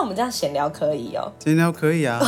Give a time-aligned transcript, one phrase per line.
[0.00, 2.18] 啊，我们这样闲聊可以哦，闲聊可以啊。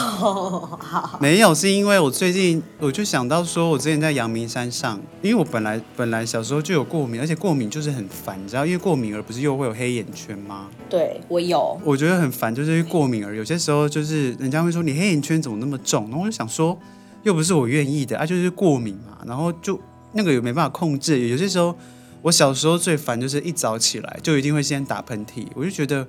[1.18, 10.68] 没有，是因为我最近我就想到说，我之前在阳明山上，因为我本来本来小时候就有过敏，而且过敏就是很烦，你知道，因为过敏而不是又会有黑眼圈吗？
[10.90, 16.78] 对，我有，我觉得很烦，就是因为过敏而有些时候就是人家会说你黑眼圈怎么那么重，然后我就想说，
[17.22, 19.80] 又不是我愿意的啊，就是过敏嘛，然后就
[20.12, 21.74] 那个也没办法控制，有些时候
[22.20, 26.06] 我小时候最烦就是一早起来就一定会先打喷嚏，我就觉得。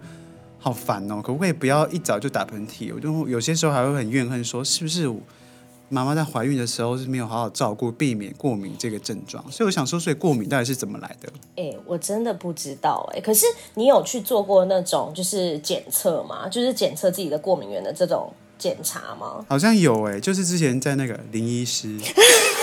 [0.64, 1.22] 好烦哦！
[1.22, 2.94] 可不可以不要一早就打喷嚏？
[2.96, 5.14] 我就有些时候还会很怨恨，说是不是
[5.90, 9.44] 妈妈在怀孕的时候是没有好好照顾，避免过敏这个症状？
[9.52, 11.28] 所以我想说，所以过敏到底是怎么来的？
[11.58, 13.22] 哎、欸，我真的不知道哎、欸。
[13.22, 16.48] 可是你有去做过那种就是检测吗？
[16.48, 19.46] 就是检测自己的过敏源的这种检查吗？
[19.50, 21.94] 好像有哎、欸，就是之前在那个林医师。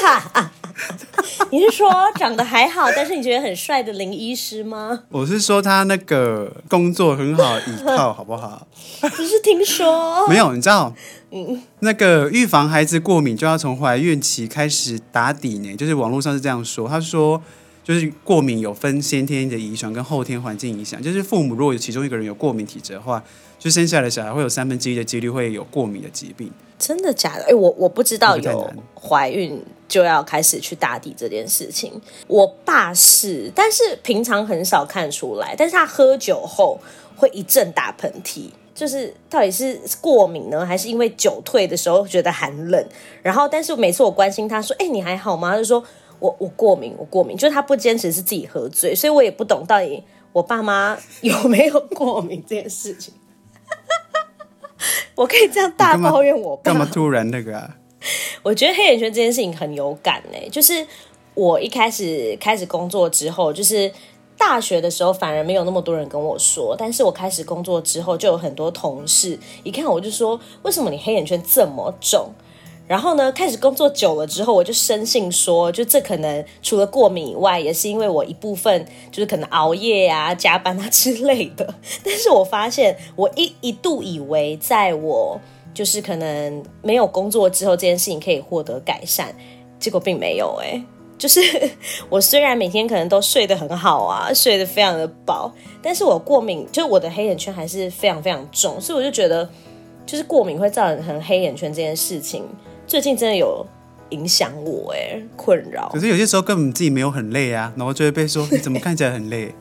[1.50, 5.02] 你是说长得还好，但是你觉得很帅的林医师吗？
[5.10, 8.66] 我是说他那个工作很好依靠，好不好？
[9.14, 10.26] 只是听说。
[10.28, 10.95] 没有，你知道，
[11.30, 16.88] 嗯，那个预防孩子过敏就要从怀孕期开始打底呢，就是网络上是这样说。
[16.88, 17.42] 他说，
[17.85, 23.23] 就是过敏有分先天的遗传跟后天环境影响，就是父母如果有其中一个人有过敏体质的话，
[23.59, 26.51] 就生下来的小孩会有三分之一的几率会有过敏的疾病。
[26.79, 27.45] 真的假的？
[27.51, 32.01] 哎，我我不知道有怀孕就要开始去打底这件事情。
[32.29, 35.52] 我爸是，但是平常很少看出来。
[35.59, 36.79] 但是他喝酒后
[37.16, 42.87] 会一阵打喷嚏，就是到底是过敏呢，还是因为酒退的时候觉得寒冷？
[43.21, 45.82] 然后，但是每次我关心他说：“哎，你还好吗？”他就说
[46.21, 50.01] ：“我我过敏，我过敏。”就是他不坚持是自己喝醉，所以我也不懂到底
[50.32, 53.13] 我爸妈有没有过敏这件事情。
[55.16, 56.63] 我可以这样大抱怨我爸？
[56.63, 57.77] 干嘛突然那个啊？
[58.43, 60.38] 我觉得黑眼圈这件事情很有感呢。
[60.51, 60.87] 就是
[61.34, 63.90] 我一开始开始工作之后，就是
[64.37, 72.31] 大学的时候反而没有那么多人跟我说，但是我开始工作之后，就有很多同事一看我就说：“为什么你黑眼圈这么重？”
[72.88, 81.75] 然后呢，开始工作久了之后，我就深信说，就这可能除了过敏以外，也是因为我一部分就是可能熬夜啊、加班啊之类的。
[82.02, 85.41] 但是我发现，我一一度以为，在我
[85.72, 89.34] 就是可能没有工作之后，这件事情可以获得改善，
[89.78, 90.58] 结果并没有。
[90.62, 90.82] 哎，
[91.19, 91.41] 就是
[92.10, 99.48] 我虽然每天可能都睡得很好啊，睡得非常的饱，但是我过敏，就是我的黑眼圈还是非常非常重，所以我就觉得，
[100.04, 102.44] 就是过敏会造成黑眼圈这件事情。
[102.87, 103.64] 最近真的有
[104.10, 105.88] 影响我哎，困扰。
[105.93, 109.54] 可是有些时候根本自己没有很累啊，然后就会被说 你怎么看起来很累，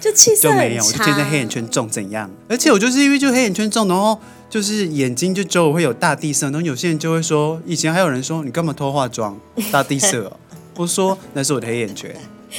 [0.00, 0.48] 就气色。
[0.48, 2.30] 就没有，我就觉得黑眼圈重怎样？
[2.48, 4.18] 而且我就是因为就黑眼圈重，然后
[4.48, 9.38] 就是眼睛就周围会有大地色，然后有些人就会说，以前还有人说你干嘛偷化妆？
[9.70, 10.36] 大地色哦，
[10.76, 12.14] 我说那是我的黑眼圈。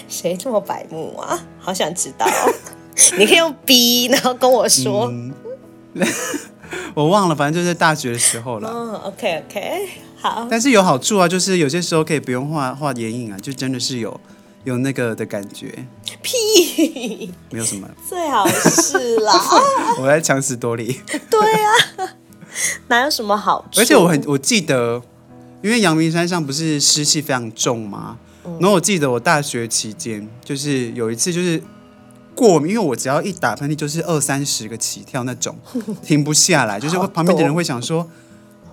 [0.07, 1.37] 谁这么白目啊？
[1.59, 2.25] 好想知道，
[3.17, 5.07] 你可以用 B，然后跟我说。
[5.11, 5.33] 嗯
[6.93, 8.69] 我忘了，反正就是大学的时候了。
[8.73, 9.89] 嗯，OK OK，
[10.21, 10.47] 好。
[10.49, 14.19] 但是有好处啊，就是有些时候可以不用画画眼影啊，就真的是有
[14.63, 15.87] 有那个的感觉。
[16.21, 17.89] 屁，没有什么。
[18.07, 19.33] 最好是啦。
[19.99, 21.01] 我在强词夺理。
[21.29, 22.15] 对啊，
[22.87, 23.81] 哪有什么好处？
[23.81, 25.01] 而且我很我记得，
[25.61, 28.17] 因为阳明山上不是湿气非常重吗？
[28.45, 28.57] 嗯。
[28.59, 31.61] 然后我记得我大学期间，就是有一次就是。
[32.33, 35.55] 过敏，因为我只要一打喷嚏就是二三十个起跳那种，
[36.01, 38.09] 停不下来，就是旁边的人会想说：“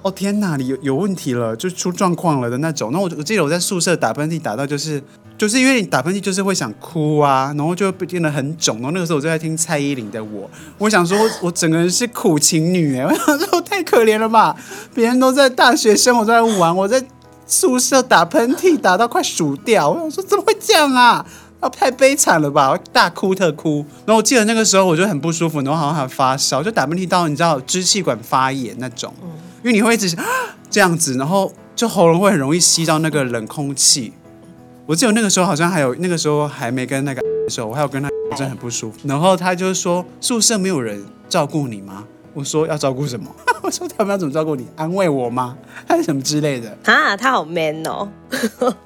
[0.03, 5.03] 哦天哪，你有有问题了，就出状况了的那种。”然后我我记得我在宿舍打喷嚏打到就是
[5.36, 8.76] 就是因为你打喷嚏就是会想哭啊，然后就变得很肿。
[8.76, 10.48] 然后那个时候我就在听蔡依林的我，
[10.78, 14.56] 我想说我整个人是苦情女哎， 我想说太可怜了吧，
[14.94, 17.04] 别人都在大学生，我在玩，我在
[17.47, 21.25] 宿舍打喷嚏打到快数掉，我想说怎么会这样啊？
[21.60, 22.70] 啊，太悲惨了吧！
[22.70, 29.12] 我大哭特哭，然后我记得那个时候我就很不舒服，然后好像还发烧，就打喷嚏到你知道支气管发炎那种，
[29.63, 30.17] 因为你会一直
[30.71, 34.13] 这样子，然后就喉咙会很容易吸到那个冷空气。
[34.87, 42.05] 我记得那个时候好像还有那个时候还没跟那个的时候，我还有跟他真的很不舒服，然后他就说宿舍没有人照顾你吗？
[42.34, 43.28] 我说要照顾什么？
[43.63, 44.66] 我说他们要怎么照顾你？
[44.77, 45.57] 安慰我吗？
[45.86, 46.77] 还是什么之类的？
[46.84, 48.09] 啊，他好 man 哦！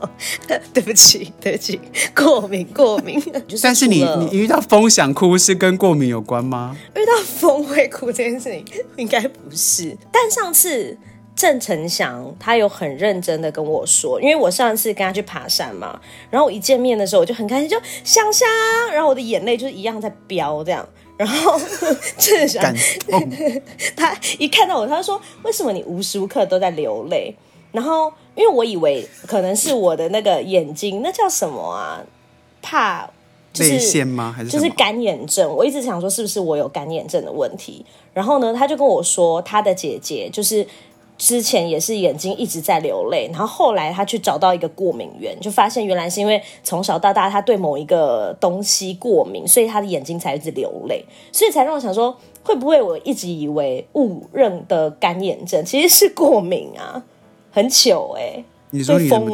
[0.72, 1.80] 对不起，对不起，
[2.14, 3.22] 过敏，过敏。
[3.62, 6.76] 但是你你遇到风想哭是跟过敏有关吗？
[6.96, 8.64] 遇到风会哭这件事情
[8.96, 9.96] 应该不是。
[10.10, 10.96] 但上次
[11.34, 16.00] 郑成祥他有很认真的跟我说，因为我上次跟他去爬山嘛，
[16.30, 18.48] 然后我一见面的时候我就很开心，就香香，
[18.92, 20.86] 然后我的眼泪就是一样在飙这样。
[21.22, 21.56] 然后
[22.18, 22.74] 郑翔，
[23.94, 27.32] 他一看到我，他说：“为什么你无时无刻都在流泪？”
[27.70, 32.02] 然后因为我以为可能是我的那个眼睛，那叫什么啊？
[32.60, 33.08] 怕
[33.52, 34.34] 就是腺吗？
[34.36, 35.48] 还是就是干眼症？
[35.48, 37.86] 我一直想说是不是我有干眼症的问题。
[38.12, 40.66] 然后呢，他就跟我说，他的姐姐就是。
[41.24, 57.04] 之前也是眼睛一直在流泪，然后后来他去找到一个过敏源，就发现原来是因为从小到大他对某一个东西过敏，所以他的眼睛才一直流泪，所以才让我想说，会不会我一直以为误认的干眼症其实是过敏啊？
[57.52, 58.44] 很糗哎、欸！
[58.70, 59.08] 你说你？
[59.08, 59.24] 尘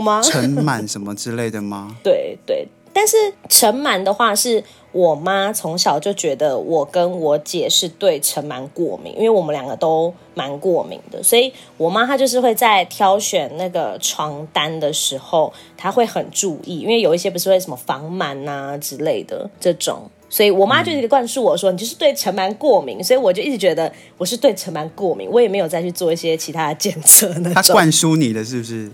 [0.63, 1.97] 螨什么之类的吗？
[2.05, 3.17] 对 对，但是
[3.49, 4.63] 尘螨的话是。
[4.91, 27.53] 我妈从小就觉得我跟我姐是对尘螨过敏，因为我们两个都蛮过敏的，所以我妈她就是会在挑选那个床单的时候，她会很注意，因为有一些不是会什么防螨啊之类的这种，所以我妈就一直灌输我说、你就是对尘螨过敏，所以我就一直觉得我是对尘螨过敏，我也没有再去做一些其他的检测那。
[27.53, 28.91] 她灌输你的是不是？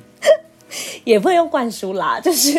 [1.04, 2.52] 也不会用灌输啦， 就是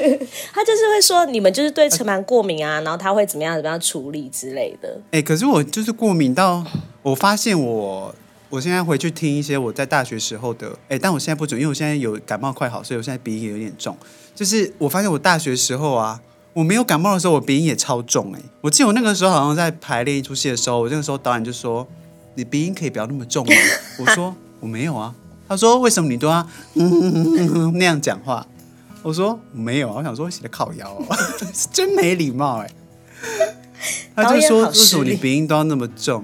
[0.53, 4.99] 他就是会说你们就是对尘螨过敏啊，然后他会怎么样怎么样处理之类的。
[5.11, 6.65] 哎、可是我就是过敏到，
[7.01, 8.13] 我发现我
[8.49, 13.97] 我现在回去听一些我在大学时候的，哎、但我现在不准，因为我现在有感冒快好，所以我现在鼻音也有点重。
[14.33, 16.21] 就是我发现我大学时候啊，
[16.53, 18.33] 我没有感冒的时候，我鼻音也超重。
[18.33, 21.87] 哎，我记得我那个时候好像在排练一出戏的时候，我那个时候导演就说
[22.35, 23.53] ：“你鼻音可以不要那么重吗？”
[23.99, 25.13] 我说：“我没有啊。”
[25.47, 26.39] 他说：“为什么你都要
[26.73, 28.45] 嗯嗯嗯嗯那样讲话？”
[29.03, 30.99] 我说：“没有啊。”我想说：“写的靠腰，
[31.71, 32.71] 真没礼貌哎。”
[34.15, 36.23] 他就说：“为什么你鼻音都要那么重？”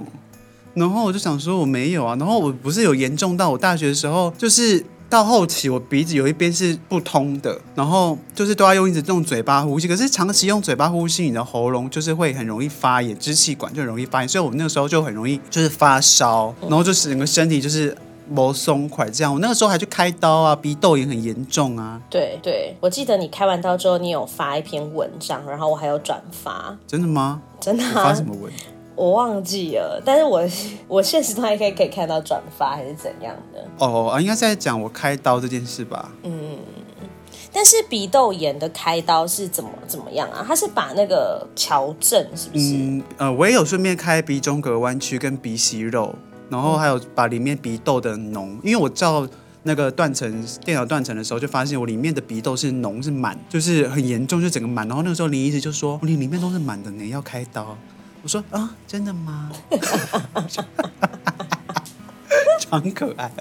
[0.73, 9.87] 然后我就想说：“我没有啊。”然后我不是有严重到我大学的时候，就是到后期我鼻子有一边是不通的，然后就是都要用一直用嘴巴呼吸。
[9.87, 14.27] 可是长期用嘴巴呼吸，你的喉咙就是会很容易发炎，支气管就很容易发炎。
[14.27, 17.95] 所以我那个时候就很容易就是发烧，然后就整个身体就是。
[18.29, 22.01] 磨松快，这样我那个时候还去开刀啊，鼻窦炎很严重啊。
[22.09, 26.77] 对对，我记得你开完刀之后，你有发一篇文章，然后我还有转发。
[26.87, 27.41] 真的吗？
[27.59, 27.93] 真的、啊。
[27.93, 28.51] 发什么文？
[28.95, 30.43] 我忘记了，但是我
[30.87, 33.65] 我现实中还可以可以看到转发还是怎样的。
[33.79, 36.11] 哦啊，应该是在讲我开刀这件事吧。
[36.23, 36.57] 嗯，
[37.51, 40.43] 但是鼻窦炎的开刀是怎么怎么样啊？
[40.47, 42.75] 他是把那个矫正是不是？
[42.75, 46.13] 嗯呃，我也有顺便开鼻中隔弯曲跟鼻息肉。
[46.51, 49.25] 然后还有把里面鼻窦的脓，因为我照
[49.63, 54.85] 那个断层电脑断层的时候，就发现我里面的鼻窦是脓是满，就是很严重，就整个满。
[54.87, 57.77] 然后那个时候林医师就说：“你里面都是满的，你要开刀。”
[58.21, 59.49] 我说：“啊，真的吗？”
[62.69, 63.31] 很可爱。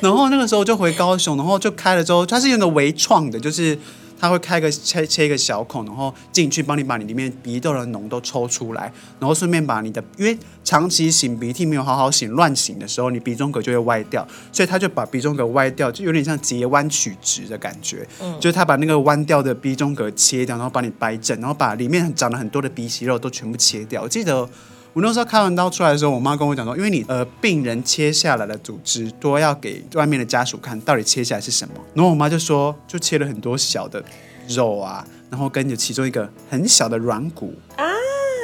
[0.00, 3.76] 然后那个时候就回高雄，然后就开了之后，它是用的微创的，就是。
[4.24, 8.90] 他会开个切切一个小孔，然后进去帮你把你里面鼻窦的脓都抽出来，
[9.20, 24.00] 然后顺便把你的，因为长期擤鼻涕没有好好擤，乱擤的时候，你鼻中隔就会歪掉，所以他就把鼻中隔歪掉，就有点像截弯取直的感觉，嗯，就是他把那个弯掉的鼻中隔切掉，然后把你掰正，然后把里面长了很多的鼻息肉都全部切掉。
[24.00, 24.48] 我记得。
[24.94, 34.02] 我那时候开完刀出来的时候，我妈跟我讲说，因为你呃病人切下来的组织都要给外面的家属看到底切下来是什么，然后我妈就说就切了很多小的
[34.48, 37.82] 肉啊，然后跟着其中一个很小的软骨啊，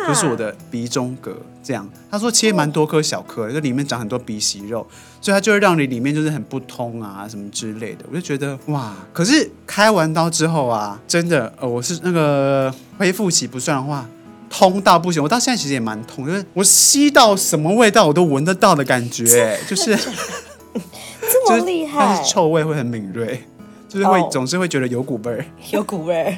[0.08, 1.88] 就是我的鼻中隔这样。
[2.11, 4.85] 她说切蛮多颗小颗，就里面长很多鼻息肉，
[5.20, 8.05] 所以它就会让你里面就是很不通啊什么之类的。
[8.11, 14.05] 我就觉得哇，可是开完刀之后啊，真的呃我是那个恢复期不算的话。
[14.50, 19.97] 通到不行，我到现在其实也蛮痛，就是我吸到什么味道我都闻得到的感觉，就是
[21.23, 23.45] 这么厉害，但是臭味会很敏锐，
[23.88, 26.37] 就是会、oh, 总是会觉得有股味儿，有股味儿，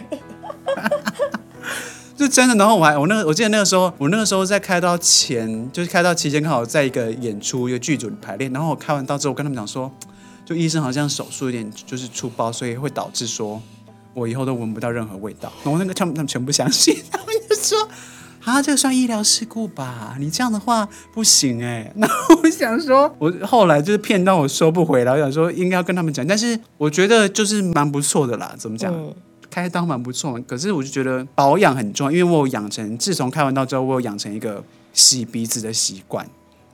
[2.14, 2.54] 就真的。
[2.56, 9.90] 然后我还我那个我记得那个时候，我那个时候在开刀前，就是开刀期间刚好在一个演出一个剧组的排练，然后我开完刀之后，我跟他们讲说，
[10.44, 13.60] 就医生好像手术有点就是出包，所以会导致说
[14.12, 15.50] 我以后都闻不到任何味道。
[15.64, 16.94] 然后那个他们他们全部相信。
[17.62, 17.88] 说
[18.44, 20.16] 啊，这个算医疗事故吧？
[20.18, 21.90] 你这样的话不行哎。
[21.96, 22.08] 那
[22.42, 25.12] 我想说，我后来就是骗到我收不回来。
[25.12, 28.52] 我想说应该要跟他们讲，但是我觉得就是蛮不错的啦。
[28.58, 28.92] 怎么讲？
[28.92, 29.14] 嗯、
[29.48, 36.28] 开刀蛮不错，可是我就觉得保养很重要，因为我有养成，自从开完刀之后，我有养成一个洗鼻子的习惯。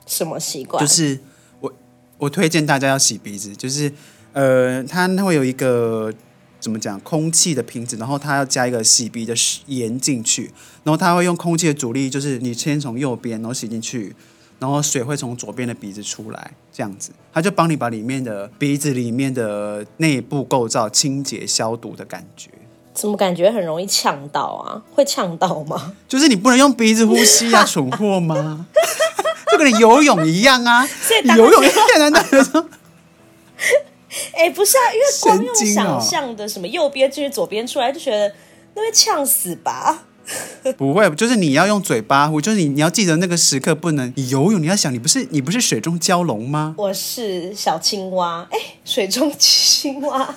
[0.07, 0.83] 什么习惯？
[0.83, 1.19] 就是
[1.59, 1.71] 我
[2.17, 3.91] 我推荐大家要洗鼻子，就是
[4.33, 6.11] 呃，它会有一个。
[6.59, 6.99] 怎么讲？
[6.99, 9.33] 空气的瓶子，然后它要加一个洗鼻的
[9.67, 10.51] 盐进去，
[10.83, 14.13] 然后它会用空气的阻力，就是你先从右边，然后洗进去，
[14.59, 22.49] 然后水会从左边的鼻子出来，这样子，它就帮你把里面的鼻子里面的内部构造清洁消毒的感觉。
[22.93, 24.83] 怎么感觉很容易呛到啊？
[24.93, 25.93] 会呛到吗？
[26.09, 28.65] 就是你不能用鼻子呼吸啊，蠢货吗？
[29.49, 30.85] 就跟你游泳一样啊，
[31.23, 32.65] 你游泳一样难道？
[34.33, 38.33] 哎、欸，不是啊，因为光用想象的什么右边进去左边出来，就觉得
[38.75, 40.05] 那会呛死吧？
[40.77, 46.75] 不会，就是你要用嘴巴呼，就是你你要记得那个时刻不能你游泳，你要想你不是你不是水中蛟龙吗？
[46.77, 50.35] 我是小青蛙，哎，水中青蛙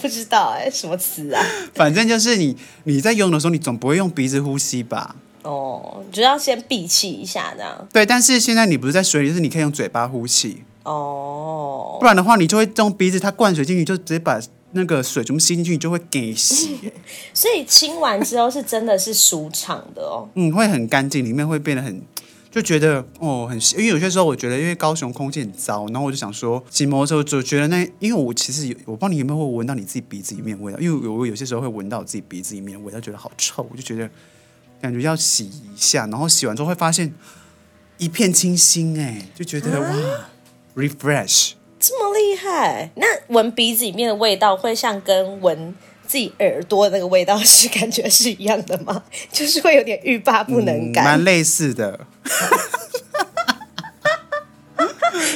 [0.00, 1.44] 不知道哎，什么词啊？
[1.74, 5.14] 反正就是你你在游泳的时候，你总不会用鼻子呼吸吧？
[5.42, 7.86] 哦，就要先闭气一下这样。
[7.92, 10.64] 对，但是现在你不是在水里，就是你可以用嘴巴呼气。
[10.84, 14.40] 哦，不然的话，你就会用鼻子，它灌水进去，就直接把
[14.72, 16.78] 那个水全部吸进去，你就会给洗。
[17.32, 20.28] 所以清完之后是真的是舒畅的哦。
[20.34, 22.02] 嗯，会很干净，里面会变得很，
[22.50, 34.10] 就觉得哦很，因为有些时候我觉得，因为高雄空气很糟，然后我就想说骑摩托车就觉得那，因为我其实有，我不知道你有没有会闻到你自己鼻子里面味道，因为我有些时候会闻到我自己鼻子里面味道，觉得好臭，我就觉得
[34.82, 37.14] 感觉要洗一下，然后洗完之后会发现
[37.96, 40.28] 一片清新，哎，就觉得、啊、哇。
[40.76, 42.90] Refresh，这么厉害？
[42.96, 45.74] 那闻鼻子里面的味道会像跟闻
[46.06, 49.04] 自己耳朵的那个味道是感觉是一样的吗？
[49.30, 52.00] 就是会有点欲罢不能感，蛮、嗯、类似的。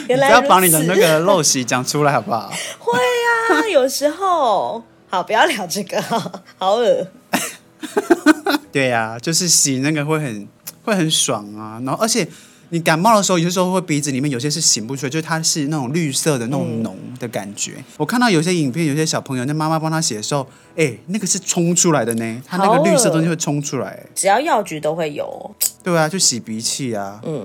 [0.09, 2.53] 原来不要把你的那个陋习讲出来好不好？
[2.81, 4.83] 会啊，有时候。
[5.11, 6.03] 好，不要聊这个，
[6.59, 7.07] 好恶。
[8.73, 10.47] 对呀、啊，就是洗那个会很
[10.83, 12.27] 会很爽啊，然后而且。
[12.71, 17.73] 你感冒的时候，有些时候会鼻子里面有些是擤不出来，就是它是那种绿色的那种脓的感觉。
[17.79, 20.43] 嗯、我看到有些影片，有些小朋友那妈妈帮他洗的时候，
[20.77, 23.99] 哎、欸，那个是冲出来的呢，它那个绿色东西会冲出来。
[24.15, 25.51] 只要药局都会有。
[25.83, 27.21] 对啊，就洗鼻器啊。
[27.25, 27.43] 嗯，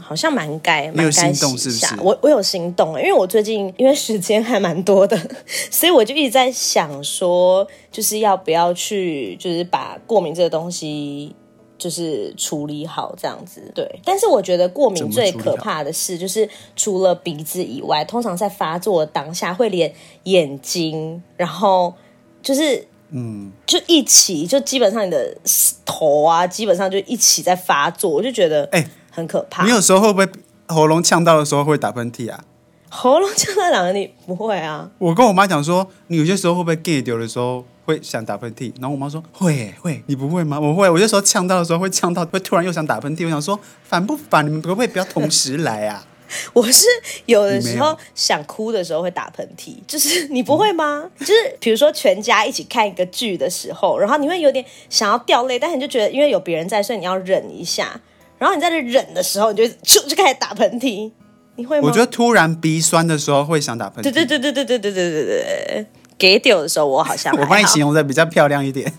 [0.00, 0.92] 好像蛮该。
[0.92, 1.86] 蛮有心动是不是？
[2.00, 5.18] 我我有心动，因为我最近因为时间还蛮多的，
[5.72, 11.34] 所以我就一直在想说，就是要不要去，就是把过敏这个东西。
[11.82, 14.00] 就是处理好这样子，对。
[14.04, 21.92] 但是我觉得过敏最可怕的是，就是除了鼻子以外，通常在发作的当下会连眼睛，然后
[22.40, 25.36] 就是嗯，就一起，就基本上你的
[25.84, 29.64] 头啊，基本上就一起在发作，我就觉得哎，很可怕。
[29.64, 32.44] 欸，你有时候会不会喉咙呛到的时候会打喷嚏啊？
[32.88, 34.88] 喉咙呛到两个你不会啊？
[34.98, 37.64] 我跟我妈讲说，你有些时候会不会 get 丢的时候？
[37.84, 40.58] 会想打喷嚏，然后我妈说会会，你不会吗？
[40.60, 43.24] 我会，我有时候呛到的时候会呛到，会突然又想打喷嚏。
[43.24, 44.46] 我想说烦不烦？
[44.46, 46.06] 你们可不可以不要同时来啊？
[46.54, 46.86] 我是
[47.26, 51.02] 有的时候想哭的时候会打喷嚏，就是你不会吗？
[51.18, 58.00] 嗯、就是比如说全家一起看一个剧的时候，然后你会有点想要掉泪，但是你就觉得因为有别人在，所以你要忍一下。
[58.38, 61.12] 然后你在这忍的时候，你就就 就开始打喷嚏。
[61.56, 61.86] 你会吗？
[61.86, 64.04] 我觉得突然鼻酸的时候会想打喷嚏。
[64.04, 65.86] 对对对对对对对对对对。
[66.22, 68.92] 给丢的时候，我好像好我帮你形容的比较漂亮一点。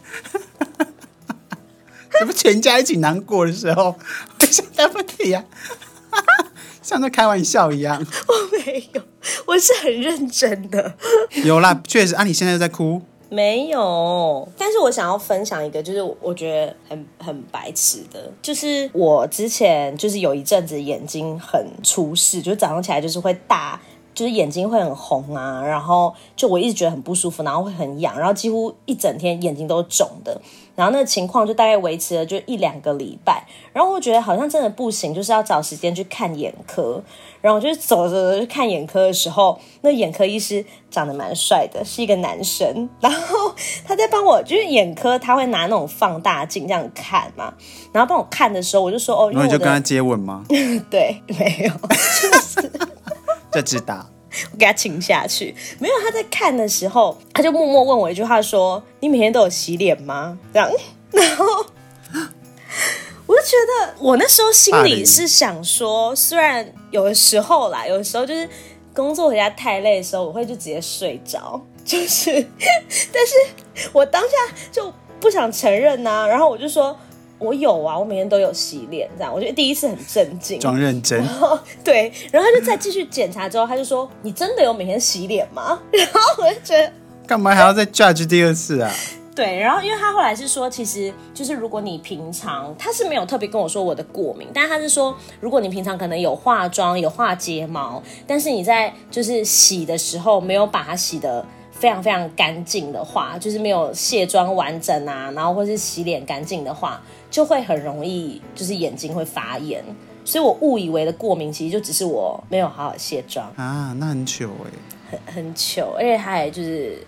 [2.19, 3.93] 怎么全家一起难过的时候
[4.37, 5.45] 会想打喷嚏呀？
[6.83, 8.05] 像在开玩笑一样。
[8.27, 9.01] 我没有，
[9.45, 10.95] 我是很认真的。
[11.45, 13.01] 有啦，确实啊，你现在在哭。
[13.29, 23.79] 没有，但是我想要分享一个，就是我觉得很很白痴的，就是我之前就是有一阵子眼睛很出事，就早上起来就是会大。
[24.13, 30.39] 就是眼睛会很红啊，然后就我一直觉得很不舒服，然后会很痒，然后几乎一整天眼睛都肿的，
[30.75, 37.01] 然后那个情况就大概维持了就一两个礼拜，然后我觉得好像真的不行，就是要找时间去看眼科，
[37.41, 43.53] 然后我就走着去看眼科的时候，那眼科医师长得蛮帅的，是一个男生，然后
[43.85, 47.53] 他在帮我，就是眼科他会拿那种放大镜这样看嘛，
[47.91, 50.45] 然后帮我看的时候，我就说哦，因为你就跟他接吻吗？
[50.89, 52.71] 对，没有，就是。
[53.53, 54.09] 就知道，
[54.51, 55.53] 我 给他请下去。
[55.79, 60.69] 没有，他在看的时候，他就默默问我一句话，说：“你每天都有洗脸吗？”这样，
[61.11, 61.45] 然后
[63.25, 63.55] 我就觉
[63.85, 68.47] 得，我那时候心里是想说，虽然有的时候啦，有的时候就是
[68.93, 72.31] 工作回家太累的时候，我会就直接睡着，就是，
[73.11, 73.33] 但是
[73.91, 74.29] 我当下
[74.71, 76.97] 就不想承认呐、啊，然后我就说。
[77.43, 81.19] 我有啊，我每天都有洗脸，这样我觉得第一次很震惊，装认真。
[81.19, 86.91] 然后对，然后他就再继续检查之后，他就说：“你真的有每天洗脸吗？” 然后我就觉得，
[87.27, 88.91] 干嘛还要再 judge 第二次啊？
[89.35, 107.01] 对，然后因为他后来是说，其实就是如果你平常他是没有特别跟我说我的过敏，但他是说，如果你平常可能有化妆、有画睫毛，但是你在就是洗的时候没有把它洗的非常非常干净的话，就是没有卸妆完整啊，然后或是洗脸干净的话。
[107.33, 109.83] 就会很容易，就是眼睛会发炎，
[110.23, 114.69] 所以我误以为的过敏，其实就只是我没有好好卸妆啊，那很糗哎、
[115.09, 116.99] 欸，很很糗，而且他也就是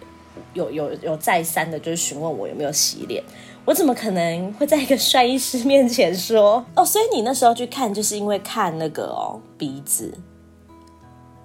[0.55, 3.23] 有有有再三的，就是询问我有没有洗脸，
[3.65, 6.83] 我怎么可能会在一个帅医师面前说哦？
[6.83, 10.11] 所以你那时候去看，就是因为看那个哦鼻子，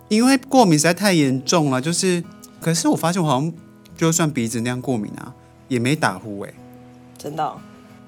[0.08, 2.24] 因为过敏实在太严重了，就是，
[2.58, 3.52] 可是我发现我好像
[3.94, 5.34] 就算鼻子那样过敏啊，
[5.68, 6.54] 也没打呼哎、欸，
[7.18, 7.60] 真的、哦。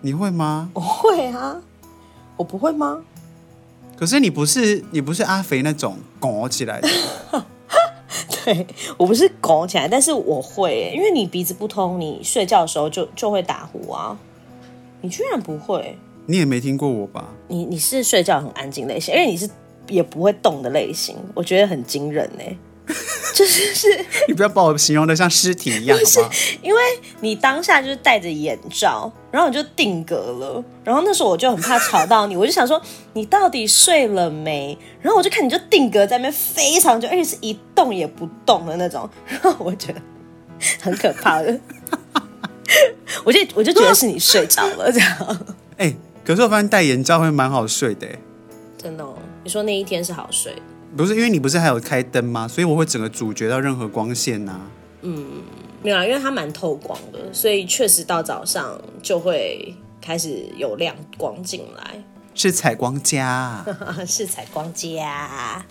[0.03, 0.69] 你会吗？
[0.75, 1.57] 我会啊，
[2.37, 3.03] 我不会吗？
[3.97, 6.89] 可是你不是你不是阿肥那种拱起来的。
[8.45, 8.67] 对，
[8.97, 14.19] 我不是拱起来，但是我会，因为你鼻子不通，你睡觉的时候就就会打呼啊。
[15.01, 15.97] 你居然不会？
[16.27, 17.29] 你也没听过我吧？
[17.47, 19.49] 你你是睡觉很安静类型，因为你是
[19.87, 22.95] 也不会动的类型，我觉得很惊人呢。
[23.33, 26.41] 就是是， 你不要把我形容的像尸体一样，不是好不好？
[26.63, 26.81] 因为
[27.21, 32.81] 你当下就是戴着眼罩，然后你就定格了，然后那时候我就很怕吵到你，我就想说
[33.15, 34.77] 你到底睡了没？
[35.01, 40.01] 然后我就看你就定格在那边非常久，而且是一动也不动的那种，然后我觉得
[40.81, 41.59] 很可怕的，
[43.25, 45.45] 我就我就觉得是你睡着了这样。
[45.79, 48.07] 哎、欸，可是我发现戴眼罩会蛮好睡的，
[48.77, 49.15] 真的哦？
[49.43, 50.55] 你说那一天是好睡？
[50.97, 52.47] 不是因为你不是还有开灯吗？
[52.47, 54.71] 所以我会整个阻绝到任何光线呐、啊。
[55.03, 55.43] 嗯，
[55.83, 62.03] 没有啊，因为它蛮透光的，所以确实到早上就会开始有亮光进来。
[62.35, 63.65] 是采光家，
[64.07, 65.65] 是采光家。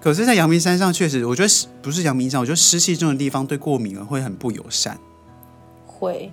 [0.00, 4.98] 可是，在阳明山上确实，我觉得不是阳明山，我觉得湿气重的地方对过敏儿会很不友善。
[5.86, 6.32] 会，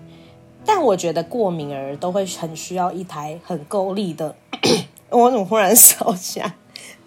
[0.66, 4.36] 但我觉得过敏儿都会很需要一台很够力的。
[5.10, 6.56] 我怎么忽然烧起来？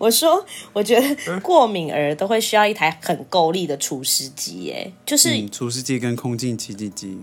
[0.01, 0.43] 我说，
[0.73, 7.19] 我觉得过敏儿都会需要一台很够力的除湿机，哎，就是、嗯、除湿机跟空净清净机。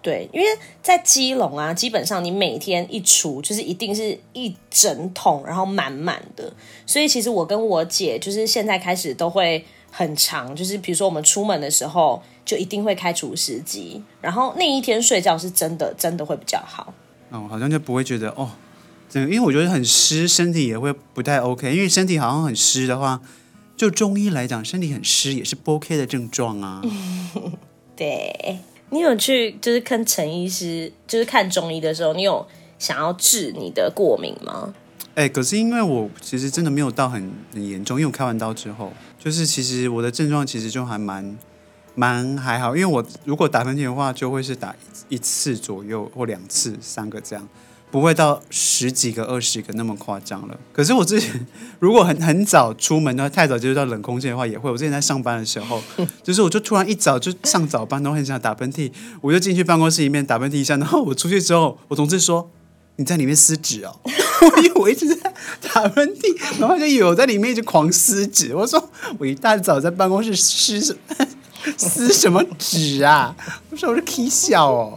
[0.00, 0.46] 对，因为
[0.80, 6.52] 在基隆啊，基本上你每天一除，就是一定是一整桶，然后满满的。
[6.86, 16.94] 所以其实我跟我姐就是现在开始都会很长，就是比如说我们出门的时候，就一定会开除湿机，然后那一天睡觉是真的真的会比较好。
[17.30, 18.48] 哦，好像就不会觉得哦。
[19.12, 21.74] 对，因为我觉得很湿，身体也会不太 OK。
[21.74, 23.20] 因为身体好像很湿的话，
[23.76, 26.80] 就中医来讲，身体很湿也是不 OK 的症状啊。
[27.96, 28.58] 对，
[28.90, 32.46] 你有去就是看陈医师，就是看中医的时候，你有
[32.78, 34.72] 想要治你的过敏吗？
[35.16, 41.36] 哎，可是因为我其实真的没有到很很严重，因为我开完刀之后，就是其实我的症状其实就还蛮
[41.96, 42.76] 蛮还好。
[42.76, 44.74] 因为我如果打喷嚏的话，就会是打
[45.08, 47.48] 一次左右或两次、三个这样。
[47.90, 50.56] 不会到十几个、二十个那么夸张了。
[50.72, 51.46] 可是我之前
[51.80, 54.70] 如果很很早出门的话，太早接触到冷空气的话，也会。
[54.70, 55.82] 我之前在上班的时候，
[56.22, 60.76] 就是我就突然一早就上早班，然后很想打喷嚏，我就进去办公室里面打喷嚏一下。
[60.76, 62.50] 然后我出去之后，我同事说
[62.96, 63.98] ：“你在里面撕纸哦。
[64.40, 68.54] ”我以为我一直在打喷嚏，然后就以为我在里面一直狂撕纸。
[68.54, 70.96] 我说：“我一大早在办公室撕什
[71.76, 73.36] 撕什么纸啊？”
[73.70, 74.94] 我说：“我是 K 笑哦。”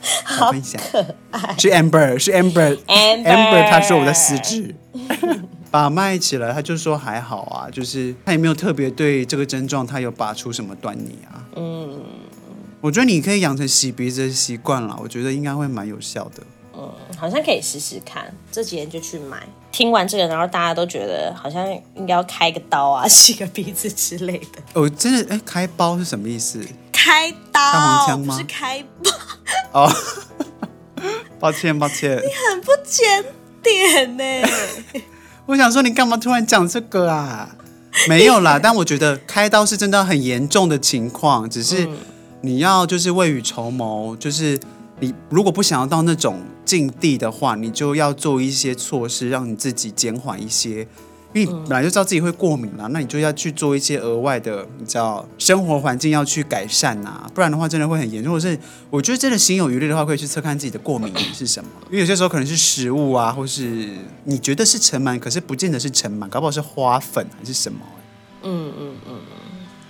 [0.24, 0.80] 好分享，
[1.58, 4.74] 是 Amber，是 Amber，Amber，他说我在撕纸，
[5.70, 11.44] 把脉起来，他就说还好啊，就是他也没有特别对这个症状，他有拔出什么端倪啊。
[11.56, 12.00] 嗯，
[12.80, 16.42] 我觉得你可以养成洗鼻子的习惯了，我觉得应该会蛮有效的。
[16.80, 19.38] 嗯，好像可以试试看，这几天就去买。
[19.70, 24.62] 听完这个，然后大家都觉得好像应该要开个刀啊， 洗个鼻子之类的。
[24.74, 26.64] 哦，真的，哎，开包是什么意思？
[26.92, 27.60] 开刀？
[27.72, 28.34] 开黄腔吗？
[28.34, 29.10] 不是开包。
[29.72, 29.90] 哦，
[31.38, 33.24] 抱歉抱歉，你很不检
[33.62, 34.48] 点呢。
[35.46, 37.56] 我想说，你干嘛突然讲这个啊？
[38.08, 41.88] 没有啦， 但我觉得开刀是真的很严重的情况，只是
[42.42, 44.58] 你要就是未雨绸缪，就是
[45.00, 50.86] 你如果不想要到那种境地的话，你就要做一些措施，让你自己减缓一些。
[51.34, 58.40] 因为你本来就知道自己会过敏了，那你就要去做一些额外的，你知道生活环境要去改善呐，不然的话真的会很严重。
[58.40, 61.70] 是我觉得真的心有余力的话，可以去测看自己的过敏源是什么。
[61.90, 63.90] 因为有些时候可能是食物啊，或是
[64.24, 67.80] 你觉得是尘螨，可是不见得是尘螨，搞不好是花粉还是什么。
[68.42, 69.38] 嗯嗯嗯嗯，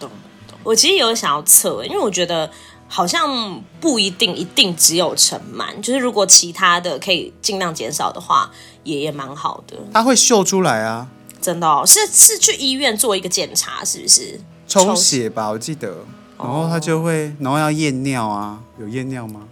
[0.01, 0.11] 懂
[0.49, 0.59] 懂。
[0.65, 2.51] 我其实有想要测，因为我觉得
[2.89, 8.51] 好像不一定一定只有尘螨，就是如果其他的可以尽量减少的话，
[8.83, 9.77] 也也蛮好的。
[9.93, 11.07] 它会秀出来啊。
[11.41, 14.41] 真的哦，是是去医院做一个检查，是不是？
[14.67, 16.05] 抽血吧，我记得，
[16.39, 19.43] 然后他就会，然后要验尿啊，有验尿吗？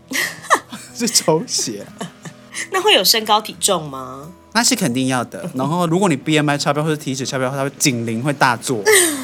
[0.95, 1.87] 是抽血。
[2.73, 4.31] 那会有身高体重吗？
[4.53, 5.49] 那是肯定要的。
[5.55, 8.83] 然后如果你 BMI 超标或者体脂超标，它会警铃会大作。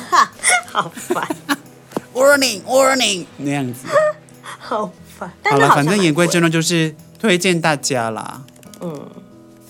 [0.70, 1.26] 好烦
[2.14, 3.86] ，Warning Warning 那样子。
[4.58, 5.32] 好烦。
[5.44, 8.42] 好了，反正言归正传，就是推荐大家啦。
[8.80, 9.08] 嗯，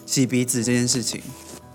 [0.07, 1.23] 洗鼻子这件事情。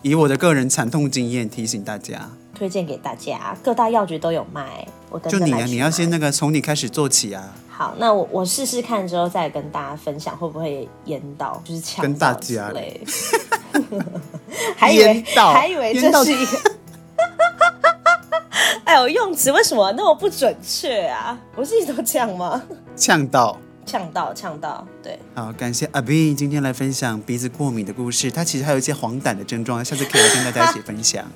[0.08, 4.88] 以我的个人惨痛经验提醒大家，推荐给大家，各大药局都有卖。
[5.10, 7.54] 我等等就你啊，你要先那个从你开始做起啊。
[7.68, 13.02] 好，那我我试试看之后再跟大家分享会不会淹到，就是呛跟大家嘞。
[14.78, 16.58] 还以为到 还以为这是一个，
[18.86, 21.38] 哎呦，用词为什么那么不准确啊？
[21.56, 22.64] 我自己都这样吗？
[22.96, 23.58] 呛到。
[23.88, 25.18] 呛到呛到，对。
[25.34, 28.30] 好，感谢阿斌今天来分享鼻子过敏的故事。
[28.30, 31.26] 他其实还有一些黄疸的症状，下次可以来跟大家一起分享。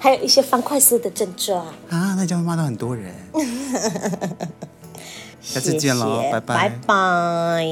[0.00, 3.14] 还有一些方块式的症状啊，那将会骂到很多人。
[5.40, 7.64] 下次见喽，拜拜，拜拜。